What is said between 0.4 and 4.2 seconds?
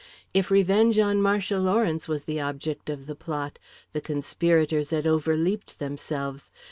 revenge on Marcia Lawrence was the object of the plot, the